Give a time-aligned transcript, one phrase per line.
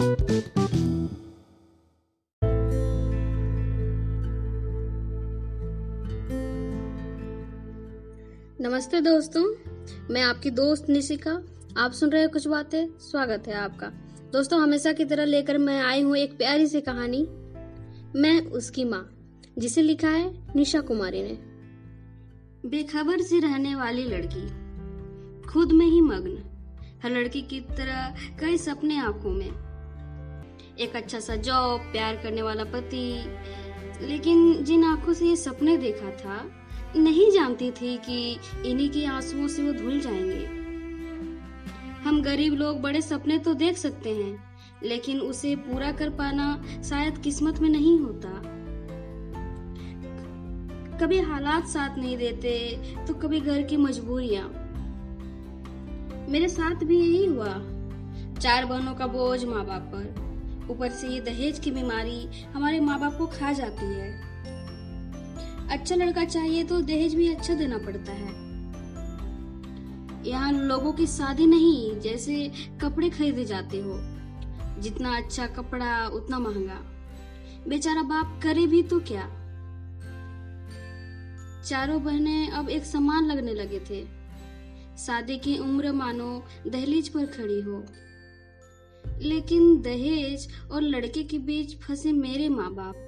[0.00, 0.20] नमस्ते
[9.00, 9.42] दोस्तों,
[10.10, 11.32] मैं आपकी दोस्त निशिका।
[11.78, 13.86] आप सुन रहे हैं कुछ बातें, स्वागत है आपका।
[14.32, 17.22] दोस्तों, हमेशा की तरह लेकर मैं आई हूँ एक प्यारी सी कहानी,
[18.20, 19.10] मैं उसकी माँ,
[19.58, 21.38] जिसे लिखा है निशा कुमारी ने।
[22.68, 24.46] बेखबर सी रहने वाली लड़की,
[25.48, 26.38] खुद में ही मग्न,
[27.02, 29.69] हर लड़की की तरह कई सपने आँखों में।
[30.80, 33.24] एक अच्छा सा जॉब प्यार करने वाला पति।
[34.02, 36.50] लेकिन जिन आँखों से ये सपने देखा था,
[36.96, 40.44] नहीं जानती थी कि इन्हीं के आंसुओं से वो धुल जाएँगे।
[42.04, 47.18] हम गरीब लोग, बड़े सपने तो देख सकते हैं, लेकिन उसे पूरा कर पाना शायद
[47.18, 48.28] किस्मत में नहीं होता।
[50.98, 54.48] कभी हालात साथ नहीं देते तो कभी घर की मजबूरियाँ।
[56.28, 57.52] मेरे साथ भी यही हुआ।
[58.40, 60.29] चार बहनों का बोझ माँ बाप पर।
[60.70, 64.10] ऊपर से ये दहेज की बीमारी हमारे माँ बाप को खा जाती है।
[65.70, 68.38] अच्छा लड़का चाहिए तो दहेज भी अच्छा देना पड़ता है।
[70.26, 73.98] यहाँ लोगों की शादी नहीं, जैसे कपड़े खरीदे जाते हो।
[74.80, 76.80] जितना अच्छा कपड़ा, उतना महँगा।
[77.68, 79.22] बेचारा बाप करे भी तो क्या?
[81.62, 84.04] चारों बहनें अब एक समान लगने लगे थे।
[84.98, 87.84] शादी की उम्र मानो दहलीज पर खड़ी हो।
[89.18, 93.06] लेकिन दहेज और लड़के के बीच फंसे मेरे माँ बाप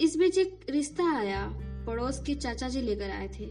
[0.00, 1.48] इस बीच एक रिश्ता आया,
[1.86, 3.46] पड़ोस के चाचा जी लेकर आए थे।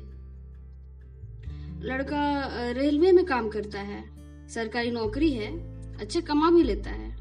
[1.87, 4.03] लड़का रेलवे में काम करता है,
[4.47, 7.17] सरकारी नौकरी है, अच्छे कमा भी लेता है।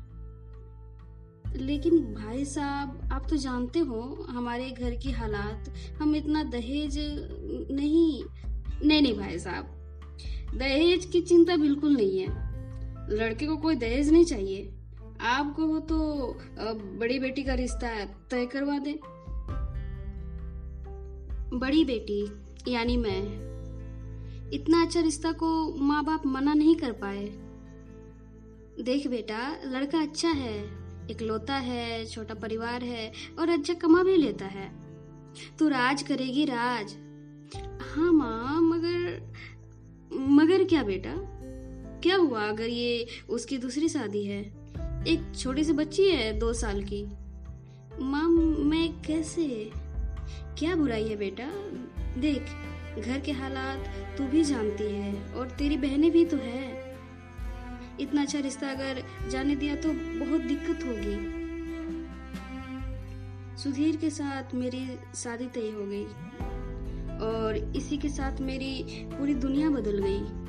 [1.57, 6.99] लेकिन भाई साहब, आप तो जानते हो, हमारे घर की हालात, हम इतना दहेज,
[7.71, 8.25] नहीं
[8.85, 9.65] नहीं नहीं भाई साहब।
[10.55, 12.46] दहेज की चिंता बिल्कुल नहीं है।
[13.11, 14.73] लड़के को कोई दहेज नहीं चाहिए।
[15.21, 15.99] आपको हो तो
[16.99, 18.99] बड़ी बेटी का रिश्ता तय करवा दे।
[21.57, 22.25] बड़ी बेटी,
[22.69, 23.23] यानी मैं,
[24.51, 27.25] इतना अच्छा रिश्ता को माँ बाप मना नहीं कर पाए।
[28.83, 30.59] देख बेटा, लड़का अच्छा है,
[31.11, 34.69] इकलौता है, छोटा परिवार है, और अच्छा कमा भी लेता है।
[35.59, 36.97] तू राज करेगी राज।
[37.83, 39.33] हाँ माँ, मगर
[40.13, 41.15] मगर क्या बेटा?
[42.03, 44.43] क्या हुआ अगर ये उसकी दूसरी शादी है?
[45.09, 47.05] एक छोटी सी बच्ची है दो साल की।
[48.01, 48.29] माँ
[48.65, 49.73] मैं कैसे?
[50.59, 51.47] क्या बुराई है बेटा?
[52.21, 52.43] देख,
[53.05, 53.85] घर के हालात
[54.19, 56.97] तू भी जानती है और तेरी बहनें भी तो है।
[58.01, 59.89] इतना अच्छा रिश्ता अगर जाने दिया तो
[60.25, 61.17] बहुत दिक्कत होगी।
[63.63, 66.05] सुधीर के साथ मेरी शादी तय हो गई
[67.27, 70.46] और इसी के साथ मेरी पूरी दुनिया बदल गई।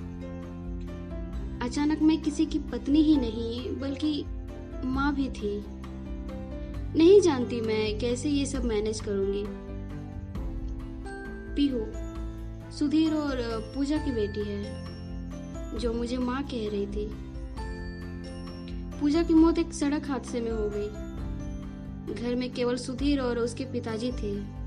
[1.62, 4.25] अचानक मैं किसी की पत्नी ही नहीं, बल्कि
[4.85, 5.66] माँ भी थी।
[6.97, 9.44] नहीं जानती मैं कैसे ये सब मैनेज करूँगी।
[11.56, 11.79] पीहू,
[12.78, 13.38] सुधीर और
[13.75, 14.85] पूजा की बेटी है,
[15.79, 17.09] जो मुझे माँ कह रही थी।
[19.00, 20.88] पूजा की मौत एक सड़क हादसे में हो गई।
[22.13, 24.57] घर में केवल सुधीर और उसके पिताजी थे।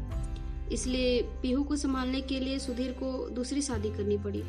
[0.74, 4.42] इसलिए पीहू को संभालने के लिए सुधीर को दूसरी शादी करनी पड़ी।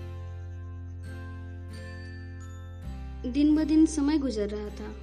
[3.25, 4.95] दिन ब दिन समय गुजर रहा था।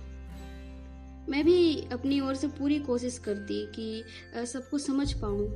[1.29, 4.05] मैं भी अपनी ओर से पूरी कोशिश करती कि
[4.47, 5.49] सबको समझ पाऊँ,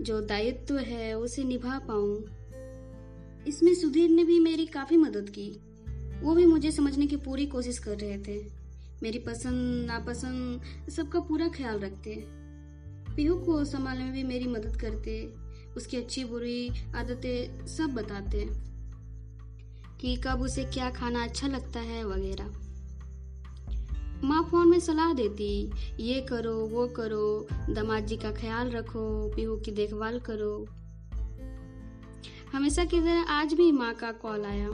[0.00, 2.24] जो दायित्व है उसे निभा पाऊँ।
[3.46, 5.50] इसमें सुधीर ने भी मेरी काफ़ी मदद की।
[6.22, 8.46] वो भी मुझे समझने की पूरी कोशिश कर रहे थे।
[9.02, 12.24] मेरी पसंद, नापसंद, सबका पूरा ख्याल रखते।
[13.16, 15.34] पीहू को संभालने में भी मेरी मदद करते,
[15.76, 18.67] उसकी अच्छी बुरी आदतें सब बताते।
[20.00, 22.50] कि कब उसे क्या खाना अच्छा लगता है वगैरह।
[24.24, 29.56] माँ फ़ोन में सलाह देती, ये करो, वो करो, दामाद जी का ख्याल रखो, पीहू
[29.56, 30.66] की देखभाल करो।
[32.52, 34.68] हमेशा की तरह आज भी माँ का कॉल आया।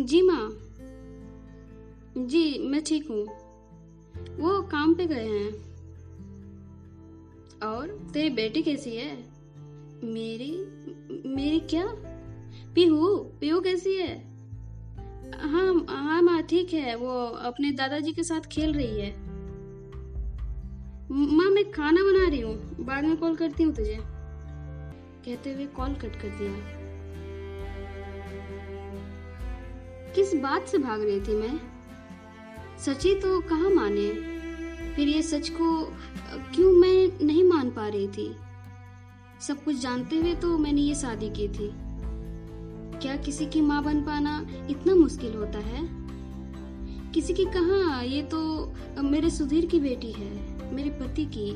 [0.00, 0.48] जी माँ।
[2.26, 3.26] जी, मैं ठीक हूँ।
[4.36, 5.75] वो काम पे गए हैं।
[7.66, 9.36] और तेरी बेटी कैसी है?
[10.04, 10.52] मेरी
[11.28, 11.86] मेरी क्या?
[12.74, 14.26] पीहू पीहू कैसी है?
[15.38, 19.10] हाँ हाँ माँ, ठीक है, वो अपने दादाजी के साथ खेल रही है।
[21.10, 23.98] माँ, मैं खाना बना रही हूँ, बाद में कॉल करती हूँ तुझे।
[25.26, 26.76] कहते हुए कॉल कट कर दिया।
[30.14, 31.60] किस बात से भाग रही थी मैं?
[32.78, 34.35] सची तो कहा माने?
[34.96, 35.82] फिर ये सच को
[36.54, 38.30] क्यों मैं नहीं मान पा रही थी?
[39.40, 41.70] सब कुछ जानते हुए तो मैंने ये शादी की थी।
[43.00, 45.82] क्या किसी की माँ बन पाना इतना मुश्किल होता है?
[47.12, 48.00] किसी की कहा?
[48.02, 48.40] ये तो
[49.02, 51.50] मेरे सुधीर की बेटी है, मेरे पति की।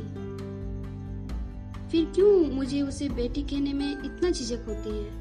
[1.90, 5.18] फिर क्यों मुझे उसे बेटी कहने में इतना झिझक होती है?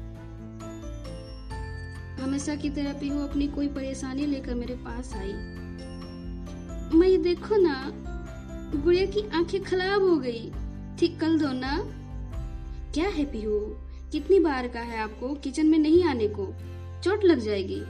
[2.22, 5.32] हमेशा की तरह पीहू अपनी कोई परेशानी लेकर मेरे पास आई।
[6.94, 7.74] मैं ये देखो ना
[8.76, 10.52] गुड़िया की आँखें खराब हो गई।
[10.98, 11.78] ठीक कर दो ना?
[12.94, 13.58] क्या है पीहू
[14.12, 16.54] कितनी बार का है आपको किचन में नहीं आने को?
[17.02, 17.80] चोट लग जाएगी।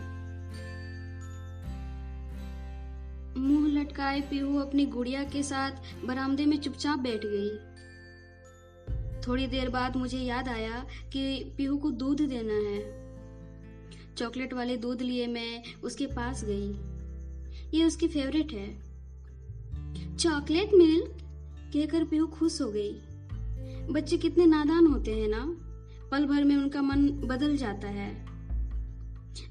[3.40, 5.70] मुँह लटकाए पीहू अपनी गुड़िया के साथ
[6.04, 7.50] बरामदे में चुपचाप बैठ गई।
[9.20, 13.10] थोड़ी देर बाद मुझे याद आया कि पीहू को दूध देना है।
[14.14, 16.72] चॉकलेट वाले दूध लिए मैं उसके पास गई।
[17.78, 18.89] ये उसकी फेवरेट है।
[20.18, 21.16] चॉकलेट मिल्क
[21.72, 22.92] कहकर पीहू खुश हो गई।
[23.90, 25.56] बच्चे कितने नादान होते हैं ना?
[26.10, 28.26] पल भर में उनका मन बदल जाता है।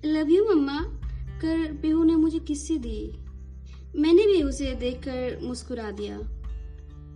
[0.06, 0.82] लव यू मम्मा,
[1.42, 3.12] कर पीहू ने मुझे किस्सी दी।
[3.96, 6.22] मैंने भी उसे देखकर मुस्कुरा दिया।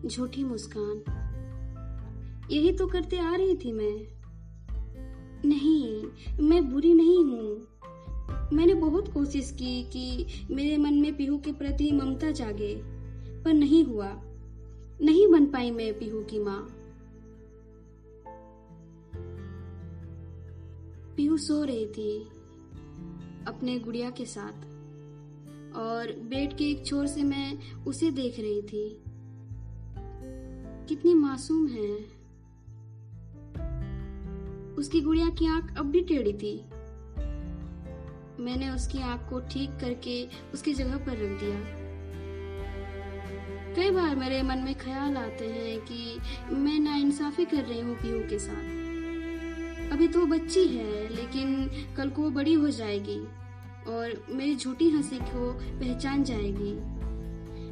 [0.08, 1.04] झूठी मुस्कान।
[2.52, 4.08] यही तो करते आ रही थी मैं।
[5.46, 6.04] नहीं,
[6.48, 7.68] मैं बुरी नहीं हूँ।
[8.54, 12.93] मैंने बहुत कोशिश की कि मेरे मन में पीहू के प्रति ममता जागे।
[13.44, 14.22] पर नहीं हुआ।
[15.02, 16.80] नहीं बन पाई मैं पीहू की माँ।
[21.18, 22.24] पीहू सो रही थी
[23.48, 24.54] अपने गुड़िया के साथ।
[25.76, 29.04] और बेड के एक छोर से मैं उसे देख रही थी।
[30.88, 31.96] कितनी मासूम है।
[34.76, 36.66] उसकी गुड़िया की आँख अब भी टेढ़ी थी।
[38.44, 41.83] मैंने उसकी आँख को ठीक करके उसकी जगह पर रख दिया।
[43.76, 47.96] कई बार मेरे मन में ख्याल आते हैं कि मैं ना इंसाफी कर रही हूँ
[47.96, 53.20] पीहू के साथ। अभी तो बच्ची है, लेकिन कल को बड़ी हो जाएगी
[53.88, 56.74] और मेरी झूठी हँसी को पहचान जाएगी।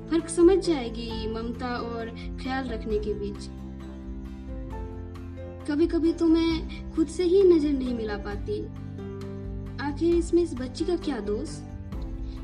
[0.10, 2.10] फ़र्क समझ जाएगी ममता और
[2.44, 3.48] ख्याल रखने के बीच।
[5.70, 8.62] कभी कभी तो मैं खुद से ही नज़र नहीं मिला पाती।
[9.86, 11.50] आखिर इसमें इस बच्ची का क्या दोष?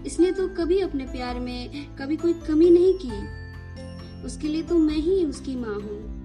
[0.06, 3.47] इसने तो कभी अपने प्यार में कभी कोई कमी नहीं की।
[4.26, 6.18] उसके लिए तो मैं ही उसकी माँ हूँ।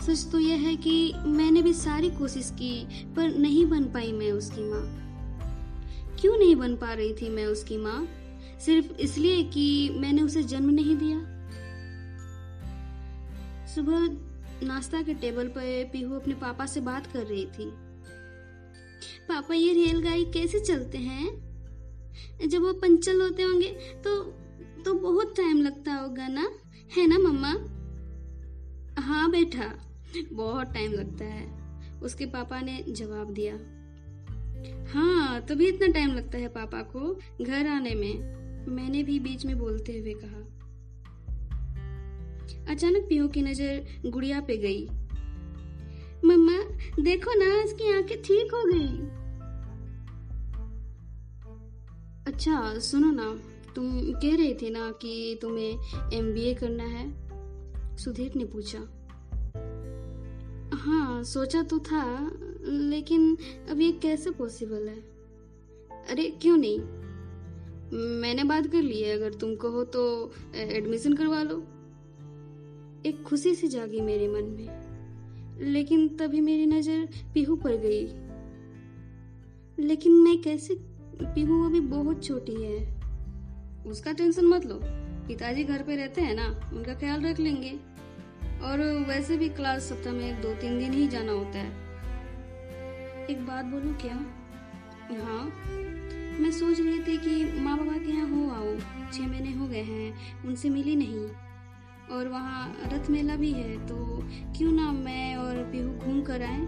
[0.00, 2.84] सच तो यह है कि मैंने भी सारी कोशिश की,
[3.16, 5.02] पर नहीं बन पाई मैं उसकी माँ।
[6.20, 8.08] क्यों नहीं बन पा रही थी मैं उसकी माँ?
[8.60, 11.18] सिर्फ़ इसलिए कि मैंने उसे जन्म नहीं दिया।
[13.74, 14.08] सुबह
[14.66, 17.70] नाश्ता के टेबल पर पीहू अपने पापा से बात कर रही थी।
[19.28, 21.46] पापा, ये रेलगाड़ी कैसे चलते हैं?
[22.48, 23.68] जब वो पंचल होते होंगे
[24.04, 24.38] तो
[24.86, 26.50] तो बहुत टाइम लगता होगा ना?
[26.96, 27.48] है ना, मम्मा?
[29.02, 29.88] हाँ बेटा।
[30.32, 31.46] बहुत टाइम लगता है।
[32.02, 33.54] उसके पापा ने जवाब दिया।
[34.92, 38.14] हाँ तभी इतना टाइम लगता है पापा को घर आने में।
[38.68, 40.40] मैंने भी बीच में बोलते हुए कहा।
[42.72, 44.88] अचानक पीहू की नज़र गुड़िया पे गई।
[46.24, 46.58] मम्मा,
[47.02, 49.16] देखो ना, इसकी आँखें ठीक हो गई।
[52.26, 55.78] अच्छा सुनो ना। तुम कह रही थी ना कि तुम्हें
[56.12, 57.06] एमबीए करना है?
[57.96, 58.78] सुधीर ने पूछा।
[60.76, 62.30] हाँ सोचा तो था,
[62.62, 63.36] लेकिन
[63.70, 64.98] अब ये कैसे पॉसिबल है?
[66.10, 66.80] अरे, क्यों नहीं?
[68.20, 71.58] मैंने बात कर ली है, अगर तुम कहो तो एडमिशन करवा लो।
[73.06, 78.06] एक खुशी सी जागी मेरे मन में, लेकिन तभी मेरी नज़र पीहू पर गई।
[79.78, 80.74] लेकिन मैं कैसे
[81.22, 81.64] पीहू?
[81.66, 82.95] अभी बहुत छोटी है।
[83.86, 84.80] उसका टेंशन मत लो।
[85.28, 87.70] पिताजी घर पे रहते हैं ना, उनका ख्याल रख लेंगे।
[88.62, 91.84] और वैसे भी क्लास सप्ताह में एक दो तीन दिन ही जाना होता है।
[93.30, 94.14] एक बात बोलूँ क्या?
[95.22, 95.44] हाँ
[96.40, 98.76] मैं सोच रही थी कि माँ बाबा के यहाँ हो आओ
[99.12, 101.28] छह महीने हो गए हैं, उनसे मिली नहीं।
[102.12, 103.96] और वहाँ रथ मेला भी है तो
[104.56, 106.60] क्यों ना मैं और पीहू घूम कर आए?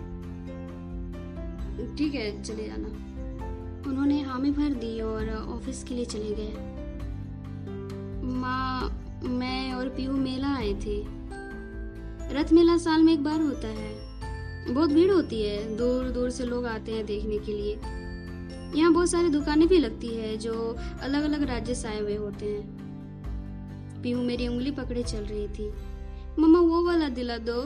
[1.97, 2.89] ठीक है, चले जाना।
[3.91, 6.78] उन्होंने हामी भर दी और ऑफ़िस के लिए चले गए।
[8.29, 11.05] माँ, मैं और पीहू मेला आए थे।
[12.35, 13.95] रथ मेला साल में एक बार होता है।
[14.75, 17.75] बहुत भीड़ होती है। दूर दूर से लोग आते हैं देखने के लिए।
[18.81, 22.47] यहाँ बहुत सारी दुकानें भी लगती है जो अलग अलग राज्य से आए हुए होते
[22.47, 22.79] हैं।
[24.03, 25.73] पीहू मेरी उंगली पकड़े चल रही थी।
[26.39, 27.63] मम्मा, वो वाला दिला दो।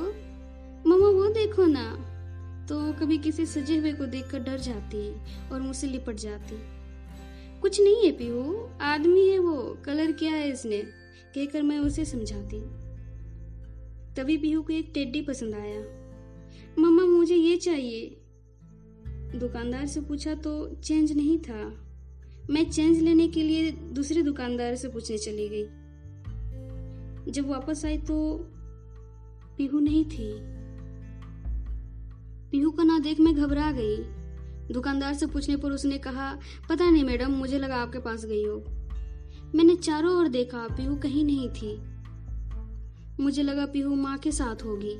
[0.90, 2.08] मम्मा, वो देखो ना।
[2.66, 5.16] तो कभी किसी सजे हुए को देखकर डर जाती
[5.52, 6.81] और मुझसे लिपट जाती।
[7.62, 10.78] कुछ नहीं है पीहू आदमी है वो, कलर क्या है इसने,
[11.34, 12.60] कहकर मैं उसे समझाती।
[14.14, 15.80] तभी पीहू को एक टेड्डी पसंद आया।
[16.78, 18.16] मम्मा, मुझे ये चाहिए।
[19.38, 21.84] दुकानदार से पूछा तो चेंज नहीं था।
[22.50, 25.64] मैं चेंज लेने के लिए दूसरे दुकानदार से पूछने चली गई।
[27.32, 28.38] जब वापस आई तो
[29.58, 30.32] पीहू नहीं थी।
[32.50, 34.21] पीहू का ना देख मैं घबरा गई।
[34.70, 36.38] दुकानदार से पूछने पर उसने कहा,
[36.68, 38.64] पता नहीं मैडम, मुझे लगा आपके पास गई हो।
[39.54, 41.80] मैंने चारों ओर देखा, पीहू कहीं नहीं थी।
[43.20, 44.96] मुझे लगा पीहू माँ के साथ होगी।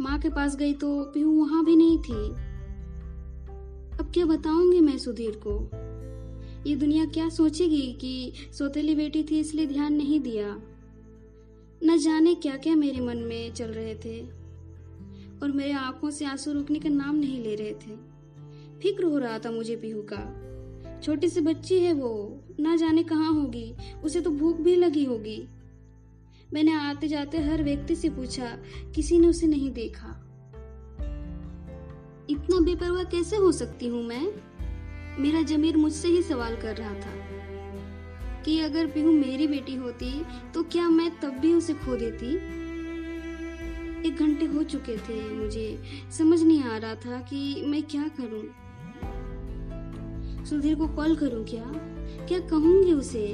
[0.00, 2.52] माँ के पास गई तो पीहू वहाँ भी नहीं थी।
[3.98, 5.70] अब क्या बताऊँगी मैं सुधीर को?
[6.70, 10.62] ये दुनिया क्या सोचेगी कि सोतेली बेटी थी इसलिए ध्यान नहीं दिया।
[11.84, 14.22] न जाने क्या क्या मेरे मन में चल रहे थे
[15.42, 18.11] और मेरे आँखों से आँसू रुकने का नाम नहीं ले रहे थे।
[18.82, 23.32] फ़िक्र हो रहा था मुझे पीहू का। छोटी सी बच्ची है वो, ना जाने कहाँ
[23.32, 23.74] होगी,
[24.04, 25.48] उसे तो भूख भी लगी होगी।
[26.54, 28.46] मैंने आते जाते हर व्यक्ति से पूछा,
[28.94, 30.08] किसी ने उसे नहीं देखा।
[32.30, 34.26] इतना बेपरवाह कैसे हो सकती हूँ मैं?
[35.18, 40.24] मेरा जमीर मुझसे ही सवाल कर रहा था कि अगर पीहू मेरी बेटी होती
[40.54, 42.34] तो क्या मैं तब भी उसे खो देती?
[44.08, 45.82] एक घंटे हो चुके थे मुझे,
[46.18, 48.42] समझ नहीं आ रहा था कि मैं क्या करूँ।
[50.48, 51.64] सुधीर को कॉल करूँ क्या?
[52.26, 53.26] क्या कहूँगी उसे?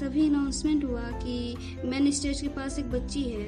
[0.00, 3.46] तभी अनाउंसमेंट हुआ कि मैन स्टेज के पास एक बच्ची है।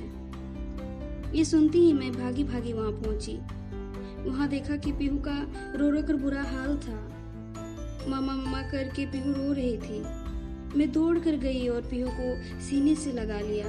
[1.34, 3.36] ये सुनती ही मैं भागी भागी वहाँ पहुँची।
[4.30, 5.36] वहाँ देखा कि पीहू का
[5.76, 6.96] रो रो कर बुरा हाल था।
[8.08, 10.00] मामा मामा करके पीहू रो रही थी।
[10.78, 13.68] मैं दौड़ कर गई और पीहू को सीने से लगा लिया।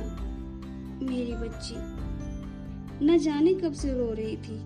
[1.01, 1.75] मेरी बच्ची,
[3.05, 4.57] न जाने कब से रो रही थी।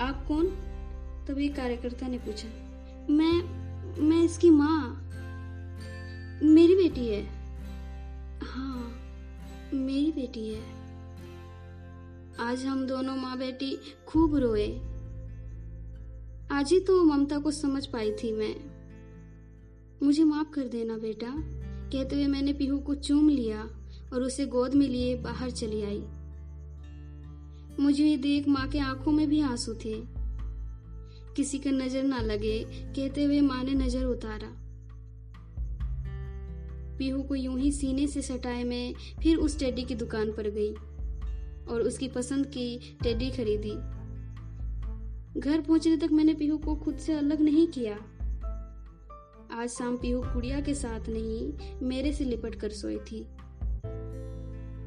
[0.00, 0.46] आप कौन?
[1.28, 2.48] तभी कार्यकर्ता ने पूछा,
[3.10, 4.98] मैं मैं इसकी माँ?
[6.42, 7.22] मेरी बेटी है?
[8.42, 8.92] हाँ
[9.74, 10.60] मेरी बेटी है।
[12.40, 13.76] आज हम दोनों माँ बेटी
[14.08, 14.66] खूब रोए।
[16.50, 18.54] आज ही तो ममता को समझ पाई थी मैं।
[20.02, 21.34] मुझे माफ़ कर देना बेटा।
[21.92, 23.62] कहते हुए मैंने पीहू को चूम लिया
[24.12, 26.02] और उसे गोद में लिए बाहर चली आई।
[27.80, 30.21] मुझे देख माँ के आँखों में भी आँसू थे।
[31.36, 34.48] किसी का नज़र ना लगे, कहते हुए माँ ने नज़र उतारा।
[36.98, 40.72] पीहू को यूँ ही सीने से सटाए मैं, फिर उस टेडी की दुकान पर गई
[41.68, 43.74] और उसकी पसंद की टेडी खरीदी।
[45.40, 47.94] घर पहुँचने तक मैंने पीहू को खुद से अलग नहीं किया।
[49.52, 53.20] आज शाम पीहू गुड़िया के साथ नहीं, मेरे से लिपट कर सोई थी।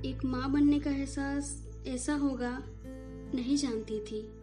[0.10, 2.64] एक माँ बनने का एहसास ऐसा होगा,
[3.36, 4.35] नहीं जानती थी।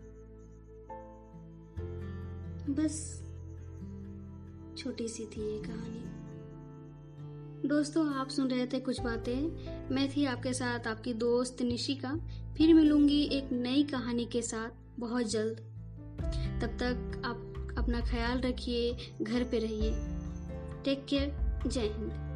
[2.73, 3.23] बस
[4.79, 6.23] छोटी सी थी ये कहानी।
[7.69, 9.41] दोस्तों, आप सुन रहे थे कुछ बातें।
[9.95, 12.14] मैं थी आपके साथ आपकी दोस्त निशिका।
[12.57, 15.59] फिर मिलूँगी एक नई कहानी के साथ। बहुत जल्द।
[16.62, 19.93] तब तक आप अपना ख्याल रखिए, घर पे रहिए।
[20.85, 21.52] Take care.
[21.67, 22.32] जय हिंद।